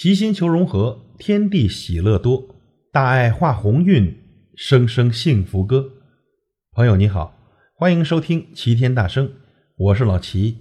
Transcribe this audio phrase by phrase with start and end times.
[0.00, 2.54] 齐心求融合，天地喜乐多，
[2.92, 4.16] 大爱化鸿运，
[4.54, 5.90] 声声幸福歌。
[6.70, 7.36] 朋友你好，
[7.74, 9.28] 欢迎收听齐天大圣，
[9.76, 10.58] 我是老齐。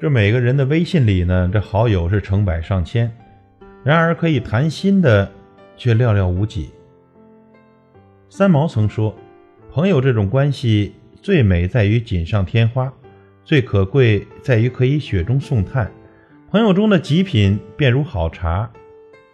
[0.00, 3.14] 这每个人的微信里呢，这好友是成百上千。
[3.86, 5.30] 然而，可以谈心的
[5.76, 6.70] 却寥寥无几。
[8.28, 9.14] 三毛曾说
[9.70, 12.92] ：“朋友这种关系最美在于锦上添花，
[13.44, 15.88] 最可贵在于可以雪中送炭。
[16.50, 18.68] 朋友中的极品便如好茶，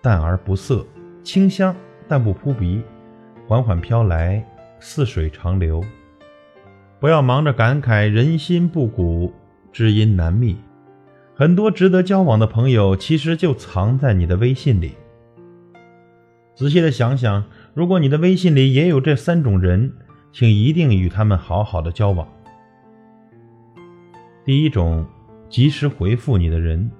[0.02, 0.86] 淡而不涩，
[1.24, 1.74] 清香
[2.06, 2.82] 但不扑鼻，
[3.48, 4.46] 缓缓飘来，
[4.78, 5.82] 似水长流。
[7.00, 9.32] 不要忙着感慨人心不古，
[9.72, 10.58] 知音难觅。”
[11.34, 14.92] 很多值得交往的朋友，其实就藏在你的微信里。
[16.54, 19.94] 仔细的想想，如果你的微信里也有这三种人，
[20.30, 22.28] 请一定与他们好好的交往。
[24.44, 25.06] 第一种，
[25.48, 26.90] 及时回复你的人，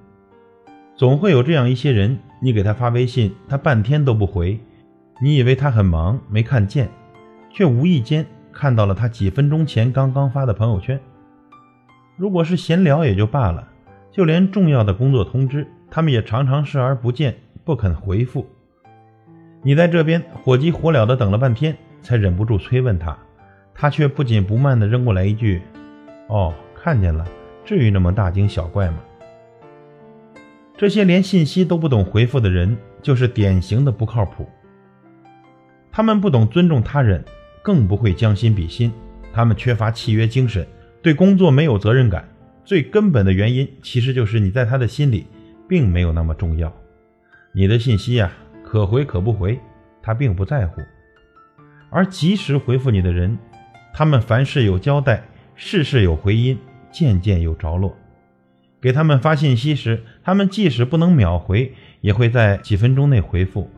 [0.95, 4.59] 总会有这样一些人，你给他发微信，他半天都不回，
[5.21, 6.89] 你以为他很忙没看见，
[7.51, 10.99] 却无意间看到了他几分钟前刚刚发的朋友圈。
[12.17, 13.67] 如果是闲聊也就罢了。
[14.13, 18.47] 就连重要的工作通知，他们也常常视而不见，不肯回复。
[19.63, 23.17] 你在这边火急火燎的等了半天，才忍不住催问他，
[23.73, 25.63] 他却不紧不慢地扔过来一句
[26.29, 27.25] ：“哦，看见了，
[27.65, 28.97] 至于那么大惊小怪吗？”
[30.77, 34.47] 这些连信息都不懂回复的人，就是典型的不靠谱。
[35.91, 37.25] 他们不懂尊重他人，
[37.63, 38.93] 更不会将心比心，
[39.33, 40.67] 他们缺乏契约精神，
[41.01, 42.27] 对工作没有责任感。
[42.65, 45.25] 最根本的原因，其实就是你在他的心里
[45.67, 46.71] 并没有那么重要。
[47.53, 48.31] 你的信息呀，
[48.63, 49.59] 可回可不回，
[50.01, 50.81] 他并不在乎。
[51.89, 53.37] 而及时回复你的人，
[53.93, 55.23] 他们凡事有交代，
[55.55, 56.57] 事事有回音，
[56.91, 57.95] 件件有着落。
[58.81, 63.69] 给他们发信息时，他们即使不能秒回，也会在几分钟内回复；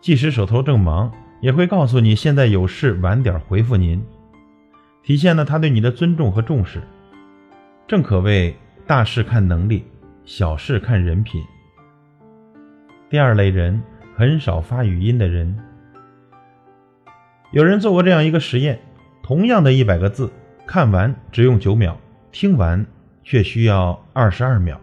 [0.00, 4.02] 即使手头正忙，也会告诉你现在有事，晚点回复您，
[5.02, 6.82] 体现了他对你的尊重和重视。
[7.90, 8.54] 正可谓
[8.86, 9.84] 大事看能力，
[10.24, 11.42] 小事看人品。
[13.08, 13.82] 第二类人，
[14.14, 15.58] 很少发语音的人。
[17.50, 18.78] 有人做过这样一个实验：
[19.24, 20.30] 同样的一百个字，
[20.64, 21.96] 看完只用九秒，
[22.30, 22.86] 听完
[23.24, 24.78] 却需要二十二秒，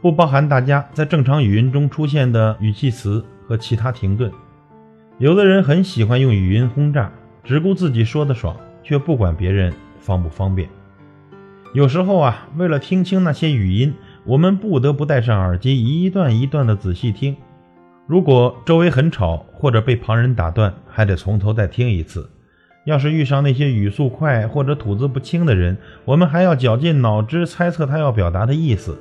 [0.00, 4.32] 不包含大家在正常语音中出现的语气词和其他停顿。
[5.18, 7.12] 有的人很喜欢用语音轰炸，
[7.44, 10.66] 只顾自己说的爽，却不管别人方不方便。
[11.72, 13.94] 有时候啊，为了听清那些语音，
[14.24, 17.36] 我们不得不戴上耳机，一段一段的仔细听。
[18.08, 22.28] 如果周围很吵，或者被旁人打断，还得从头再听一次。
[22.86, 28.98] 要是遇上那些语速快或者吐字不清的人，我们还要绞尽脑汁猜测他要表达的意思。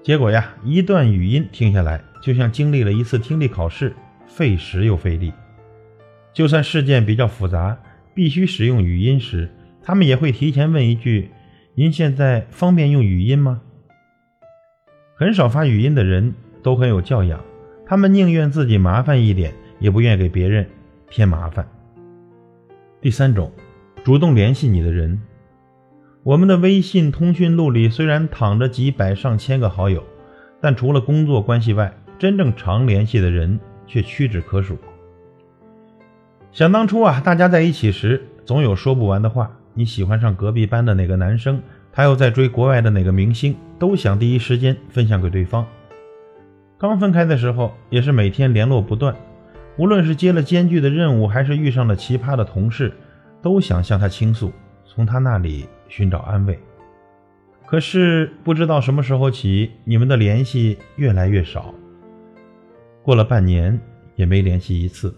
[0.00, 3.92] 结果呀，一段语音听下来，就像经历了一次听力考试，
[4.28, 5.32] 费时又费力。
[6.32, 7.76] 就算事件比较复杂，
[8.14, 9.50] 必须使用语音时，
[9.82, 11.28] 他们也会提前问一句。
[11.74, 13.62] 您现在方便用语音吗？
[15.14, 17.42] 很少发语音的人都很有教养，
[17.86, 20.68] 他们宁愿自己麻烦一点，也不愿给别人
[21.08, 21.66] 添麻烦。
[23.00, 23.50] 第三种，
[24.04, 25.18] 主动联系你的人，
[26.24, 30.04] 我们的微信通讯录里虽然躺着几百上千个好友，
[30.60, 34.76] 但除了工作关系外，真正常联系的人却屈指可数。
[36.50, 39.58] 想当初啊，大家在一起时，总有说不完的话。
[39.74, 45.66] 你喜欢上隔壁班的哪个男生，他又在追国外的哪个明星，都想第一时间分享给对方。
[46.78, 49.16] 刚分开的时候，也是每天联络不断，
[49.78, 52.92] 无论是接了艰巨的任务，还是遇上了奇葩的同事，
[53.40, 54.52] 都想向他倾诉，
[54.84, 56.58] 从他那里寻找安慰。
[57.64, 61.74] 可是不知道什么时候起，你们的联系越来越少，
[63.02, 63.80] 过了半年
[64.16, 65.14] 也没联系一次。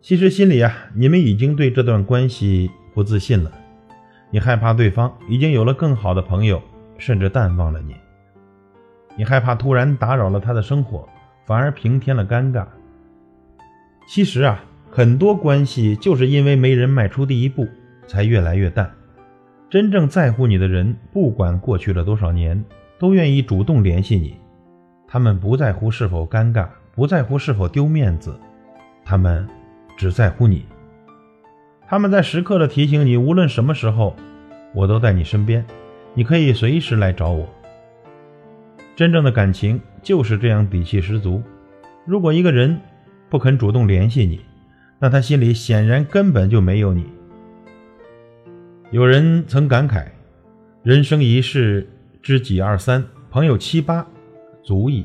[0.00, 2.70] 其实心里啊，你们已经对这段关系。
[2.96, 3.52] 不自信了，
[4.30, 6.62] 你害怕对方已经有了更好的朋友，
[6.96, 7.94] 甚至淡忘了你。
[9.16, 11.06] 你害怕突然打扰了他的生活，
[11.44, 12.64] 反而平添了尴尬。
[14.08, 17.68] 其实啊，很多关系就是因为没人迈出第一步，
[18.06, 18.90] 才越来越淡。
[19.68, 22.64] 真正在乎你的人，不管过去了多少年，
[22.98, 24.34] 都愿意主动联系你。
[25.06, 28.34] 他们不在乎是否尴尬，不在乎是否丢面子，
[29.04, 29.46] 他们
[29.98, 30.64] 只在乎你。
[31.88, 34.16] 他们在时刻的提醒你，无论什么时候，
[34.74, 35.64] 我都在你身边，
[36.14, 37.48] 你可以随时来找我。
[38.96, 41.40] 真正的感情就是这样底气十足，
[42.04, 42.80] 如果一个人
[43.30, 44.40] 不肯主动联系你，
[44.98, 47.06] 那他心里显然根本就没有你。
[48.90, 50.06] 有人曾感慨
[50.82, 51.88] ：“人生一世，
[52.20, 54.04] 知己二三，朋友七八，
[54.64, 55.04] 足矣。”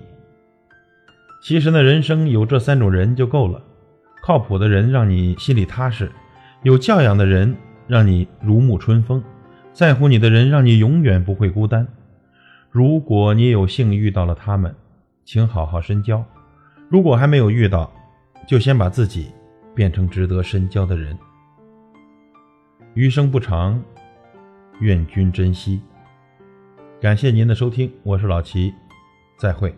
[1.44, 3.62] 其实呢，人生有这三种人就够了：
[4.24, 6.12] 靠谱的人让你心里踏实，
[6.63, 7.55] 有教养的人
[7.87, 9.23] 让你如沐春风，
[9.73, 11.87] 在乎你的人让你永远不会孤单。
[12.69, 14.75] 如果你有幸遇到了他们，
[15.25, 16.23] 请好好深交；
[16.87, 17.91] 如果还没有遇到，
[18.47, 19.31] 就先把自己
[19.73, 21.17] 变成值得深交的人。
[22.93, 23.81] 余生不长，
[24.81, 25.81] 愿君珍惜。
[27.01, 28.71] 感谢您的收听，我是老齐，
[29.39, 29.75] 再会。